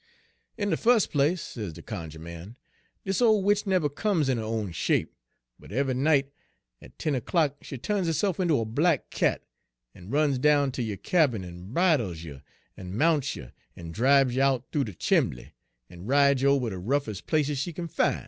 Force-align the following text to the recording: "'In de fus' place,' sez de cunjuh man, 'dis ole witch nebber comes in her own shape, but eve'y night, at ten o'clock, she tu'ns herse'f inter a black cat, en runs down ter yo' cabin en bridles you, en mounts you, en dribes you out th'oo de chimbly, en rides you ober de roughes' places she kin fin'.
"'In 0.57 0.71
de 0.71 0.77
fus' 0.77 1.05
place,' 1.05 1.43
sez 1.43 1.73
de 1.73 1.83
cunjuh 1.83 2.17
man, 2.19 2.55
'dis 3.05 3.21
ole 3.21 3.43
witch 3.43 3.67
nebber 3.67 3.87
comes 3.87 4.29
in 4.29 4.39
her 4.39 4.43
own 4.43 4.71
shape, 4.71 5.13
but 5.59 5.71
eve'y 5.71 5.93
night, 5.95 6.31
at 6.81 6.97
ten 6.97 7.13
o'clock, 7.13 7.55
she 7.61 7.77
tu'ns 7.77 8.07
herse'f 8.07 8.39
inter 8.39 8.55
a 8.59 8.65
black 8.65 9.11
cat, 9.11 9.43
en 9.93 10.09
runs 10.09 10.39
down 10.39 10.71
ter 10.71 10.81
yo' 10.81 10.97
cabin 10.97 11.43
en 11.45 11.71
bridles 11.71 12.23
you, 12.23 12.41
en 12.75 12.97
mounts 12.97 13.35
you, 13.35 13.51
en 13.77 13.91
dribes 13.91 14.35
you 14.35 14.41
out 14.41 14.65
th'oo 14.71 14.83
de 14.83 14.93
chimbly, 14.95 15.51
en 15.87 16.07
rides 16.07 16.41
you 16.41 16.49
ober 16.49 16.71
de 16.71 16.79
roughes' 16.79 17.21
places 17.21 17.59
she 17.59 17.71
kin 17.71 17.87
fin'. 17.87 18.19